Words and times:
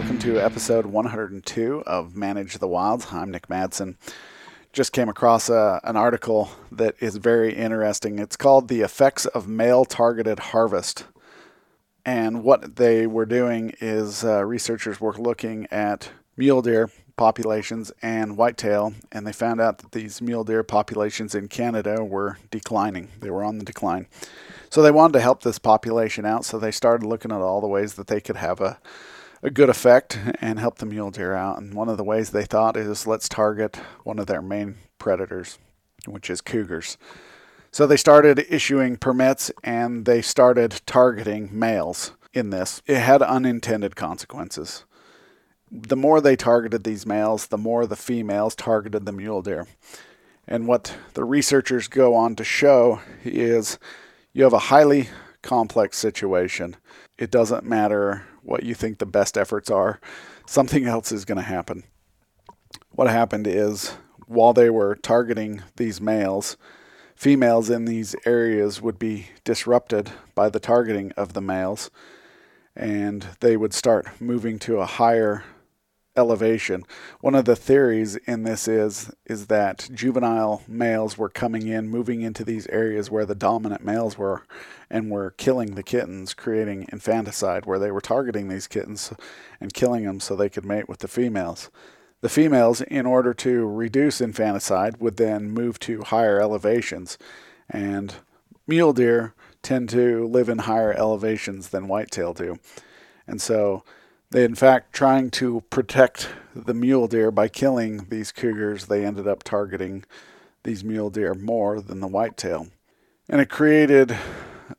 Welcome 0.00 0.18
to 0.20 0.38
episode 0.38 0.86
102 0.86 1.82
of 1.86 2.16
Manage 2.16 2.56
the 2.56 2.66
Wilds. 2.66 3.08
I'm 3.12 3.30
Nick 3.30 3.48
Madsen. 3.48 3.96
Just 4.72 4.94
came 4.94 5.10
across 5.10 5.50
a, 5.50 5.78
an 5.84 5.94
article 5.94 6.50
that 6.72 6.94
is 7.00 7.16
very 7.16 7.54
interesting. 7.54 8.18
It's 8.18 8.34
called 8.34 8.68
The 8.68 8.80
Effects 8.80 9.26
of 9.26 9.46
Male 9.46 9.84
Targeted 9.84 10.38
Harvest. 10.38 11.04
And 12.02 12.42
what 12.42 12.76
they 12.76 13.06
were 13.06 13.26
doing 13.26 13.74
is 13.78 14.24
uh, 14.24 14.42
researchers 14.46 15.02
were 15.02 15.12
looking 15.12 15.66
at 15.70 16.08
mule 16.34 16.62
deer 16.62 16.88
populations 17.16 17.92
and 18.00 18.38
whitetail, 18.38 18.94
and 19.12 19.26
they 19.26 19.32
found 19.32 19.60
out 19.60 19.78
that 19.78 19.92
these 19.92 20.22
mule 20.22 20.44
deer 20.44 20.62
populations 20.62 21.34
in 21.34 21.46
Canada 21.46 22.02
were 22.02 22.38
declining. 22.50 23.10
They 23.20 23.28
were 23.28 23.44
on 23.44 23.58
the 23.58 23.66
decline. 23.66 24.06
So 24.70 24.80
they 24.80 24.90
wanted 24.90 25.12
to 25.12 25.20
help 25.20 25.42
this 25.42 25.58
population 25.58 26.24
out, 26.24 26.46
so 26.46 26.58
they 26.58 26.70
started 26.70 27.06
looking 27.06 27.32
at 27.32 27.42
all 27.42 27.60
the 27.60 27.66
ways 27.66 27.94
that 27.94 28.06
they 28.06 28.22
could 28.22 28.36
have 28.36 28.62
a, 28.62 28.78
a 29.42 29.50
good 29.50 29.68
effect 29.68 30.18
and 30.40 30.58
help 30.58 30.78
the 30.78 30.86
mule 30.86 31.10
deer 31.10 31.34
out. 31.34 31.58
And 31.58 31.74
one 31.74 31.88
of 31.88 31.96
the 31.96 32.04
ways 32.04 32.30
they 32.30 32.44
thought 32.44 32.76
is 32.76 33.06
let's 33.06 33.28
target 33.28 33.76
one 34.04 34.18
of 34.18 34.26
their 34.26 34.42
main 34.42 34.76
predators, 34.98 35.58
which 36.06 36.28
is 36.28 36.40
cougars. 36.40 36.98
So 37.72 37.86
they 37.86 37.96
started 37.96 38.44
issuing 38.48 38.96
permits 38.96 39.50
and 39.62 40.04
they 40.04 40.22
started 40.22 40.82
targeting 40.86 41.48
males 41.52 42.12
in 42.32 42.50
this. 42.50 42.82
It 42.86 42.98
had 42.98 43.22
unintended 43.22 43.96
consequences. 43.96 44.84
The 45.70 45.96
more 45.96 46.20
they 46.20 46.34
targeted 46.34 46.82
these 46.82 47.06
males, 47.06 47.46
the 47.46 47.58
more 47.58 47.86
the 47.86 47.96
females 47.96 48.56
targeted 48.56 49.06
the 49.06 49.12
mule 49.12 49.40
deer. 49.40 49.68
And 50.48 50.66
what 50.66 50.96
the 51.14 51.24
researchers 51.24 51.86
go 51.86 52.14
on 52.16 52.34
to 52.36 52.44
show 52.44 53.00
is 53.24 53.78
you 54.32 54.42
have 54.42 54.52
a 54.52 54.58
highly 54.58 55.08
complex 55.42 55.98
situation. 55.98 56.76
It 57.18 57.30
doesn't 57.30 57.64
matter 57.64 58.24
what 58.42 58.62
you 58.62 58.74
think 58.74 58.98
the 58.98 59.06
best 59.06 59.36
efforts 59.36 59.70
are, 59.70 60.00
something 60.46 60.86
else 60.86 61.12
is 61.12 61.24
going 61.24 61.36
to 61.36 61.42
happen. 61.42 61.84
What 62.90 63.08
happened 63.08 63.46
is 63.46 63.94
while 64.26 64.52
they 64.52 64.70
were 64.70 64.94
targeting 64.96 65.62
these 65.76 66.00
males, 66.00 66.56
females 67.14 67.68
in 67.68 67.84
these 67.84 68.14
areas 68.24 68.80
would 68.80 68.98
be 68.98 69.28
disrupted 69.44 70.10
by 70.34 70.48
the 70.48 70.60
targeting 70.60 71.12
of 71.12 71.32
the 71.32 71.40
males 71.40 71.90
and 72.76 73.26
they 73.40 73.56
would 73.56 73.74
start 73.74 74.20
moving 74.20 74.58
to 74.58 74.78
a 74.78 74.86
higher 74.86 75.44
elevation. 76.20 76.84
One 77.20 77.34
of 77.34 77.46
the 77.46 77.56
theories 77.56 78.14
in 78.16 78.44
this 78.44 78.68
is 78.68 79.10
is 79.26 79.46
that 79.46 79.88
juvenile 79.92 80.62
males 80.68 81.18
were 81.18 81.28
coming 81.28 81.66
in, 81.66 81.88
moving 81.88 82.20
into 82.20 82.44
these 82.44 82.66
areas 82.68 83.10
where 83.10 83.26
the 83.26 83.34
dominant 83.34 83.82
males 83.82 84.16
were, 84.16 84.42
and 84.88 85.10
were 85.10 85.32
killing 85.32 85.74
the 85.74 85.82
kittens, 85.82 86.34
creating 86.34 86.86
infanticide, 86.92 87.64
where 87.64 87.78
they 87.78 87.90
were 87.90 88.00
targeting 88.00 88.48
these 88.48 88.68
kittens 88.68 89.12
and 89.60 89.74
killing 89.74 90.04
them 90.04 90.20
so 90.20 90.36
they 90.36 90.50
could 90.50 90.64
mate 90.64 90.88
with 90.88 91.00
the 91.00 91.08
females. 91.08 91.70
The 92.20 92.28
females, 92.28 92.82
in 92.82 93.06
order 93.06 93.32
to 93.34 93.66
reduce 93.66 94.20
infanticide, 94.20 94.98
would 95.00 95.16
then 95.16 95.50
move 95.50 95.78
to 95.80 96.02
higher 96.02 96.38
elevations, 96.38 97.16
and 97.68 98.16
mule 98.66 98.92
deer 98.92 99.34
tend 99.62 99.88
to 99.90 100.26
live 100.26 100.50
in 100.50 100.58
higher 100.58 100.92
elevations 100.92 101.70
than 101.70 101.88
whitetail 101.88 102.34
do, 102.34 102.58
and 103.26 103.40
so 103.40 103.82
they, 104.30 104.44
in 104.44 104.54
fact, 104.54 104.92
trying 104.92 105.30
to 105.30 105.62
protect 105.70 106.28
the 106.54 106.74
mule 106.74 107.08
deer 107.08 107.30
by 107.30 107.48
killing 107.48 108.06
these 108.10 108.32
cougars, 108.32 108.86
they 108.86 109.04
ended 109.04 109.26
up 109.26 109.42
targeting 109.42 110.04
these 110.62 110.84
mule 110.84 111.10
deer 111.10 111.34
more 111.34 111.80
than 111.80 112.00
the 112.00 112.06
whitetail. 112.06 112.68
And 113.28 113.40
it 113.40 113.48
created 113.48 114.16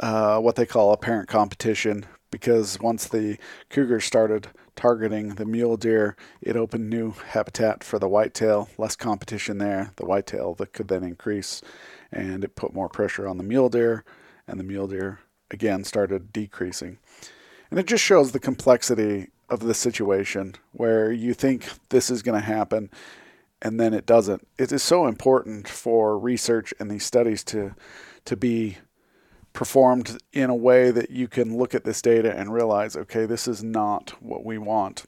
uh, 0.00 0.38
what 0.38 0.56
they 0.56 0.66
call 0.66 0.92
apparent 0.92 1.28
competition 1.28 2.06
because 2.30 2.80
once 2.80 3.06
the 3.06 3.38
cougars 3.68 4.04
started 4.04 4.48
targeting 4.74 5.34
the 5.34 5.44
mule 5.44 5.76
deer, 5.76 6.16
it 6.40 6.56
opened 6.56 6.88
new 6.88 7.12
habitat 7.28 7.84
for 7.84 7.98
the 7.98 8.08
whitetail, 8.08 8.68
less 8.78 8.96
competition 8.96 9.58
there. 9.58 9.92
The 9.96 10.06
whitetail 10.06 10.54
that 10.54 10.72
could 10.72 10.88
then 10.88 11.04
increase, 11.04 11.62
and 12.10 12.42
it 12.42 12.56
put 12.56 12.74
more 12.74 12.88
pressure 12.88 13.28
on 13.28 13.36
the 13.36 13.44
mule 13.44 13.68
deer, 13.68 14.04
and 14.48 14.58
the 14.58 14.64
mule 14.64 14.88
deer 14.88 15.20
again 15.50 15.84
started 15.84 16.32
decreasing. 16.32 16.98
And 17.72 17.78
it 17.78 17.86
just 17.86 18.04
shows 18.04 18.32
the 18.32 18.38
complexity 18.38 19.28
of 19.48 19.60
the 19.60 19.72
situation 19.72 20.56
where 20.72 21.10
you 21.10 21.32
think 21.32 21.70
this 21.88 22.10
is 22.10 22.20
going 22.20 22.38
to 22.38 22.46
happen 22.46 22.90
and 23.62 23.80
then 23.80 23.94
it 23.94 24.04
doesn't. 24.04 24.46
It 24.58 24.72
is 24.72 24.82
so 24.82 25.06
important 25.06 25.66
for 25.66 26.18
research 26.18 26.74
and 26.78 26.90
these 26.90 27.06
studies 27.06 27.42
to 27.44 27.74
to 28.26 28.36
be 28.36 28.76
performed 29.54 30.18
in 30.34 30.50
a 30.50 30.54
way 30.54 30.90
that 30.90 31.08
you 31.08 31.28
can 31.28 31.56
look 31.56 31.74
at 31.74 31.84
this 31.84 32.02
data 32.02 32.38
and 32.38 32.52
realize, 32.52 32.94
okay, 32.94 33.24
this 33.24 33.48
is 33.48 33.64
not 33.64 34.10
what 34.20 34.44
we 34.44 34.58
want. 34.58 35.06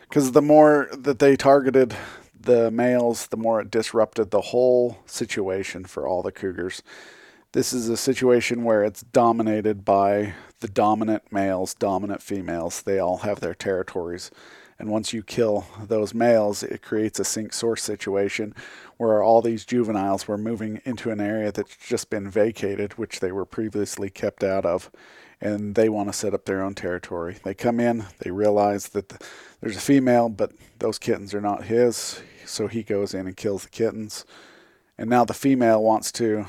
Because 0.00 0.32
the 0.32 0.40
more 0.40 0.88
that 0.90 1.18
they 1.18 1.36
targeted 1.36 1.94
the 2.40 2.70
males, 2.70 3.26
the 3.26 3.36
more 3.36 3.60
it 3.60 3.70
disrupted 3.70 4.30
the 4.30 4.40
whole 4.40 4.96
situation 5.04 5.84
for 5.84 6.08
all 6.08 6.22
the 6.22 6.32
cougars. 6.32 6.82
This 7.52 7.72
is 7.72 7.88
a 7.88 7.96
situation 7.96 8.62
where 8.62 8.84
it's 8.84 9.00
dominated 9.00 9.82
by 9.82 10.34
the 10.60 10.68
dominant 10.68 11.32
males, 11.32 11.72
dominant 11.72 12.22
females. 12.22 12.82
They 12.82 12.98
all 12.98 13.18
have 13.18 13.40
their 13.40 13.54
territories. 13.54 14.30
And 14.78 14.90
once 14.90 15.14
you 15.14 15.22
kill 15.22 15.66
those 15.82 16.12
males, 16.12 16.62
it 16.62 16.82
creates 16.82 17.18
a 17.18 17.24
sink 17.24 17.54
source 17.54 17.82
situation 17.82 18.54
where 18.98 19.22
all 19.22 19.40
these 19.40 19.64
juveniles 19.64 20.28
were 20.28 20.36
moving 20.36 20.82
into 20.84 21.10
an 21.10 21.22
area 21.22 21.50
that's 21.50 21.74
just 21.74 22.10
been 22.10 22.30
vacated, 22.30 22.98
which 22.98 23.20
they 23.20 23.32
were 23.32 23.46
previously 23.46 24.10
kept 24.10 24.44
out 24.44 24.66
of. 24.66 24.90
And 25.40 25.74
they 25.74 25.88
want 25.88 26.10
to 26.10 26.12
set 26.12 26.34
up 26.34 26.44
their 26.44 26.62
own 26.62 26.74
territory. 26.74 27.38
They 27.44 27.54
come 27.54 27.80
in, 27.80 28.04
they 28.18 28.30
realize 28.30 28.88
that 28.90 29.24
there's 29.62 29.76
a 29.78 29.80
female, 29.80 30.28
but 30.28 30.52
those 30.80 30.98
kittens 30.98 31.32
are 31.32 31.40
not 31.40 31.64
his. 31.64 32.20
So 32.44 32.66
he 32.66 32.82
goes 32.82 33.14
in 33.14 33.26
and 33.26 33.36
kills 33.38 33.62
the 33.62 33.70
kittens. 33.70 34.26
And 34.98 35.08
now 35.08 35.24
the 35.24 35.32
female 35.32 35.82
wants 35.82 36.12
to 36.12 36.46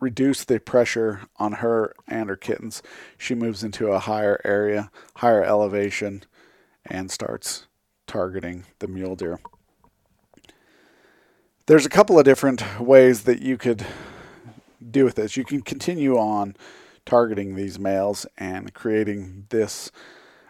reduce 0.00 0.44
the 0.44 0.60
pressure 0.60 1.22
on 1.36 1.54
her 1.54 1.94
and 2.06 2.28
her 2.28 2.36
kittens, 2.36 2.82
she 3.16 3.34
moves 3.34 3.64
into 3.64 3.88
a 3.88 3.98
higher 3.98 4.40
area, 4.44 4.90
higher 5.16 5.42
elevation, 5.42 6.22
and 6.86 7.10
starts 7.10 7.66
targeting 8.06 8.64
the 8.78 8.88
mule 8.88 9.16
deer. 9.16 9.40
There's 11.66 11.86
a 11.86 11.90
couple 11.90 12.18
of 12.18 12.24
different 12.24 12.80
ways 12.80 13.24
that 13.24 13.42
you 13.42 13.58
could 13.58 13.84
do 14.90 15.04
with 15.04 15.16
this. 15.16 15.36
You 15.36 15.44
can 15.44 15.60
continue 15.60 16.16
on 16.16 16.56
targeting 17.04 17.54
these 17.54 17.78
males 17.78 18.26
and 18.38 18.72
creating 18.72 19.46
this 19.50 19.90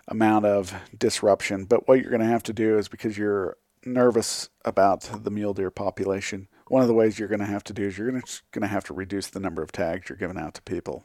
amount 0.06 0.44
of 0.44 0.74
disruption, 0.96 1.64
but 1.64 1.86
what 1.88 2.00
you're 2.00 2.10
going 2.10 2.20
to 2.20 2.26
have 2.26 2.42
to 2.44 2.52
do 2.52 2.78
is 2.78 2.88
because 2.88 3.18
you're 3.18 3.56
nervous 3.84 4.48
about 4.64 5.10
the 5.24 5.30
mule 5.30 5.54
deer 5.54 5.70
population, 5.70 6.48
one 6.68 6.82
of 6.82 6.88
the 6.88 6.94
ways 6.94 7.18
you're 7.18 7.28
going 7.28 7.40
to 7.40 7.46
have 7.46 7.64
to 7.64 7.72
do 7.72 7.84
is 7.84 7.98
you're 7.98 8.10
going 8.10 8.22
to 8.60 8.66
have 8.66 8.84
to 8.84 8.94
reduce 8.94 9.28
the 9.28 9.40
number 9.40 9.62
of 9.62 9.72
tags 9.72 10.08
you're 10.08 10.18
giving 10.18 10.38
out 10.38 10.54
to 10.54 10.62
people 10.62 11.04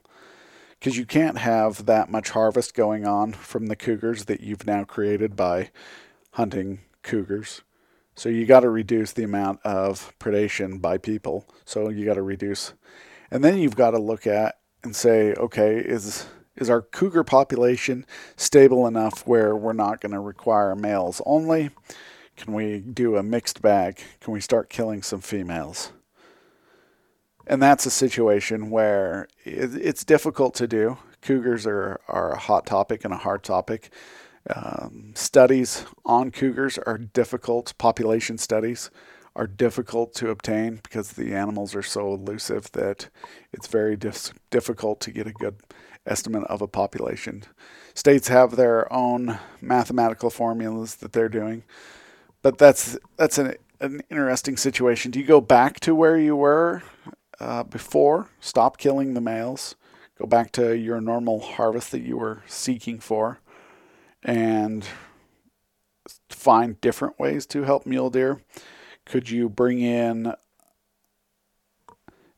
because 0.83 0.97
you 0.97 1.05
can't 1.05 1.37
have 1.37 1.85
that 1.85 2.09
much 2.09 2.31
harvest 2.31 2.73
going 2.73 3.07
on 3.07 3.31
from 3.31 3.67
the 3.67 3.75
cougars 3.75 4.25
that 4.25 4.41
you've 4.41 4.67
now 4.67 4.83
created 4.83 5.33
by 5.33 5.71
hunting 6.31 6.79
cougars. 7.03 7.61
So 8.15 8.27
you 8.27 8.45
got 8.45 8.59
to 8.59 8.69
reduce 8.69 9.13
the 9.13 9.23
amount 9.23 9.61
of 9.63 10.11
predation 10.19 10.81
by 10.81 10.97
people. 10.97 11.45
So 11.63 11.87
you 11.87 12.03
got 12.03 12.15
to 12.15 12.21
reduce, 12.21 12.73
and 13.31 13.43
then 13.43 13.59
you've 13.59 13.77
got 13.77 13.91
to 13.91 13.97
look 13.97 14.27
at 14.27 14.59
and 14.83 14.93
say, 14.93 15.33
okay, 15.35 15.77
is 15.77 16.25
is 16.57 16.69
our 16.69 16.81
cougar 16.81 17.23
population 17.23 18.05
stable 18.35 18.85
enough 18.85 19.25
where 19.25 19.55
we're 19.55 19.73
not 19.73 20.01
going 20.01 20.11
to 20.11 20.19
require 20.19 20.75
males 20.75 21.21
only? 21.25 21.69
Can 22.35 22.53
we 22.53 22.79
do 22.79 23.15
a 23.15 23.23
mixed 23.23 23.61
bag? 23.61 23.99
Can 24.19 24.33
we 24.33 24.41
start 24.41 24.69
killing 24.69 25.01
some 25.03 25.21
females? 25.21 25.91
And 27.45 27.61
that's 27.61 27.85
a 27.85 27.91
situation 27.91 28.69
where 28.69 29.27
it's 29.43 30.03
difficult 30.03 30.55
to 30.55 30.67
do. 30.67 30.97
Cougars 31.21 31.67
are, 31.67 31.99
are 32.07 32.33
a 32.33 32.39
hot 32.39 32.65
topic 32.65 33.03
and 33.03 33.13
a 33.13 33.17
hard 33.17 33.43
topic. 33.43 33.91
Um, 34.53 35.13
studies 35.15 35.85
on 36.05 36.31
cougars 36.31 36.77
are 36.77 36.97
difficult. 36.97 37.77
Population 37.77 38.37
studies 38.37 38.89
are 39.35 39.47
difficult 39.47 40.13
to 40.15 40.29
obtain 40.29 40.79
because 40.83 41.13
the 41.13 41.33
animals 41.33 41.75
are 41.75 41.83
so 41.83 42.13
elusive 42.13 42.71
that 42.73 43.09
it's 43.51 43.67
very 43.67 43.95
dif- 43.95 44.33
difficult 44.49 44.99
to 45.01 45.11
get 45.11 45.27
a 45.27 45.33
good 45.33 45.55
estimate 46.05 46.43
of 46.45 46.61
a 46.61 46.67
population. 46.67 47.43
States 47.93 48.27
have 48.27 48.55
their 48.55 48.91
own 48.91 49.39
mathematical 49.61 50.29
formulas 50.29 50.95
that 50.95 51.13
they're 51.13 51.29
doing 51.29 51.63
but 52.43 52.59
that's 52.59 52.97
that's 53.17 53.39
an 53.39 53.55
an 53.79 54.01
interesting 54.11 54.55
situation. 54.55 55.09
Do 55.09 55.19
you 55.19 55.25
go 55.25 55.41
back 55.41 55.79
to 55.81 55.95
where 55.95 56.17
you 56.17 56.35
were 56.35 56.83
uh, 57.39 57.63
before? 57.63 58.29
Stop 58.39 58.77
killing 58.77 59.13
the 59.13 59.21
males. 59.21 59.75
Go 60.19 60.27
back 60.27 60.51
to 60.53 60.77
your 60.77 61.01
normal 61.01 61.39
harvest 61.39 61.91
that 61.91 62.01
you 62.01 62.17
were 62.17 62.43
seeking 62.45 62.99
for, 62.99 63.39
and 64.21 64.85
find 66.29 66.79
different 66.79 67.19
ways 67.19 67.45
to 67.47 67.63
help 67.63 67.85
mule 67.85 68.11
deer. 68.11 68.41
Could 69.05 69.29
you 69.29 69.49
bring 69.49 69.79
in 69.79 70.33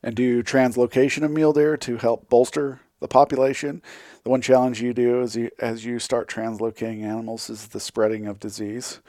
and 0.02 0.14
do 0.16 0.42
translocation 0.42 1.22
of 1.22 1.30
mule 1.30 1.52
deer 1.52 1.76
to 1.76 1.98
help 1.98 2.28
bolster 2.28 2.80
the 3.00 3.08
population? 3.08 3.82
The 4.24 4.30
one 4.30 4.40
challenge 4.40 4.80
you 4.82 4.92
do 4.92 5.20
is 5.20 5.36
you, 5.36 5.50
as 5.60 5.84
you 5.84 5.98
start 5.98 6.28
translocating 6.28 7.04
animals 7.04 7.50
is 7.50 7.68
the 7.68 7.80
spreading 7.80 8.26
of 8.26 8.40
disease. 8.40 9.00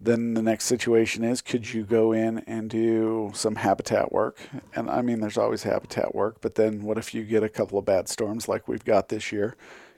Then 0.00 0.32
the 0.32 0.42
next 0.42 0.64
situation 0.64 1.22
is 1.24 1.42
could 1.42 1.74
you 1.74 1.84
go 1.84 2.12
in 2.12 2.38
and 2.46 2.70
do 2.70 3.30
some 3.34 3.56
habitat 3.56 4.10
work? 4.10 4.38
And 4.74 4.90
I 4.90 5.02
mean, 5.02 5.20
there's 5.20 5.36
always 5.36 5.64
habitat 5.64 6.14
work, 6.14 6.40
but 6.40 6.54
then 6.54 6.82
what 6.82 6.96
if 6.96 7.12
you 7.12 7.24
get 7.24 7.42
a 7.42 7.48
couple 7.50 7.78
of 7.78 7.84
bad 7.84 8.08
storms 8.08 8.48
like 8.48 8.66
we've 8.66 8.84
got 8.84 9.10
this 9.10 9.30
year? 9.30 9.56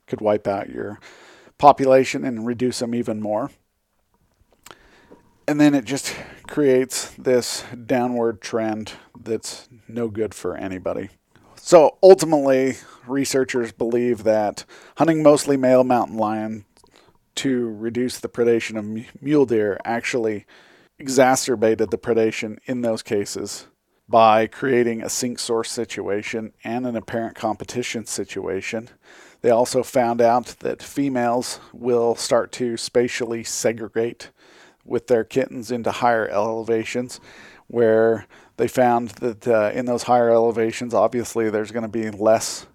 Could 0.08 0.20
wipe 0.20 0.48
out 0.48 0.68
your 0.68 0.98
population 1.58 2.24
and 2.24 2.44
reduce 2.44 2.80
them 2.80 2.94
even 2.94 3.20
more. 3.20 3.52
And 5.46 5.60
then 5.60 5.74
it 5.74 5.84
just 5.84 6.14
creates 6.48 7.10
this 7.12 7.64
downward 7.86 8.40
trend 8.40 8.94
that's 9.20 9.68
no 9.86 10.08
good 10.08 10.34
for 10.34 10.56
anybody. 10.56 11.10
So 11.54 11.98
ultimately, 12.02 12.74
researchers 13.06 13.70
believe 13.70 14.24
that 14.24 14.64
hunting 14.96 15.22
mostly 15.22 15.56
male 15.56 15.84
mountain 15.84 16.16
lion 16.16 16.64
to 17.36 17.70
reduce 17.70 18.18
the 18.18 18.28
predation 18.28 18.78
of 18.78 19.22
mule 19.22 19.46
deer 19.46 19.78
actually 19.84 20.46
exacerbated 20.98 21.90
the 21.90 21.98
predation 21.98 22.58
in 22.66 22.82
those 22.82 23.02
cases 23.02 23.66
by 24.08 24.46
creating 24.46 25.02
a 25.02 25.08
sink 25.08 25.38
source 25.38 25.70
situation 25.70 26.52
and 26.64 26.86
an 26.86 26.96
apparent 26.96 27.34
competition 27.34 28.04
situation. 28.04 28.88
They 29.40 29.50
also 29.50 29.82
found 29.82 30.20
out 30.20 30.46
that 30.60 30.82
females 30.82 31.60
will 31.72 32.14
start 32.14 32.52
to 32.52 32.76
spatially 32.76 33.42
segregate 33.42 34.30
with 34.84 35.06
their 35.06 35.24
kittens 35.24 35.70
into 35.70 35.90
higher 35.90 36.28
elevations, 36.28 37.20
where 37.68 38.26
they 38.56 38.68
found 38.68 39.10
that 39.10 39.48
uh, 39.48 39.70
in 39.74 39.86
those 39.86 40.04
higher 40.04 40.30
elevations, 40.30 40.94
obviously, 40.94 41.50
there's 41.50 41.72
going 41.72 41.82
to 41.82 41.88
be 41.88 42.10
less 42.10 42.66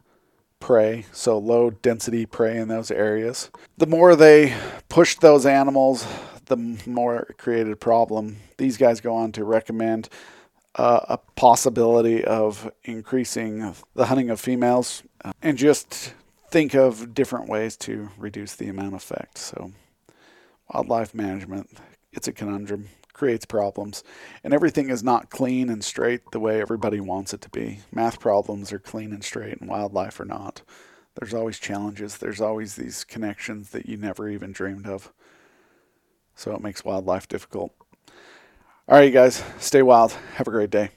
prey, 0.60 1.06
so 1.12 1.38
low 1.38 1.70
density 1.70 2.26
prey 2.26 2.58
in 2.58 2.68
those 2.68 2.92
areas. 2.92 3.50
The 3.78 3.86
more 3.86 4.16
they 4.16 4.56
pushed 4.90 5.22
those 5.22 5.46
animals, 5.46 6.08
the 6.46 6.58
more 6.86 7.18
it 7.30 7.38
created 7.38 7.72
a 7.72 7.78
problem. 7.78 8.38
These 8.58 8.78
guys 8.78 9.02
go 9.02 9.16
on 9.16 9.32
to 9.34 9.44
recommend 9.44 10.10
uh, 10.76 11.02
a 11.10 11.18
possibility 11.18 12.24
of 12.24 12.72
increasing 12.84 13.76
the 13.96 14.06
hunting 14.06 14.30
of 14.30 14.40
females 14.40 15.04
uh, 15.24 15.32
and 15.42 15.58
just 15.58 16.14
think 16.50 16.74
of 16.74 17.14
different 17.14 17.50
ways 17.50 17.76
to 17.78 18.10
reduce 18.18 18.56
the 18.56 18.70
amount 18.70 18.90
of 18.90 19.02
effect. 19.02 19.38
So, 19.38 19.72
wildlife 20.74 21.14
management, 21.14 21.70
it's 22.12 22.28
a 22.28 22.34
conundrum 22.34 22.90
creates 23.18 23.46
problems. 23.46 24.04
And 24.44 24.54
everything 24.54 24.90
is 24.90 25.04
not 25.04 25.30
clean 25.30 25.70
and 25.70 25.84
straight 25.84 26.22
the 26.32 26.40
way 26.40 26.62
everybody 26.62 27.00
wants 27.00 27.34
it 27.34 27.42
to 27.42 27.50
be. 27.50 27.80
Math 27.92 28.20
problems 28.20 28.72
are 28.72 28.80
clean 28.80 29.12
and 29.12 29.24
straight, 29.24 29.60
and 29.60 29.70
wildlife 29.70 30.20
are 30.20 30.26
not. 30.26 30.62
There's 31.16 31.34
always 31.34 31.58
challenges, 31.58 32.18
there's 32.18 32.42
always 32.42 32.76
these 32.76 33.04
connections 33.04 33.72
that 33.72 33.88
you 33.88 33.98
never 33.98 34.30
even 34.30 34.52
dreamed 34.52 34.86
of. 34.86 35.12
So 36.36 36.54
it 36.54 36.62
makes 36.62 36.86
wildlife 36.86 37.28
difficult. 37.28 37.74
All 38.88 38.98
right, 38.98 39.06
you 39.06 39.12
guys, 39.12 39.44
stay 39.58 39.82
wild. 39.82 40.12
Have 40.36 40.48
a 40.48 40.52
great 40.52 40.70
day. 40.70 40.92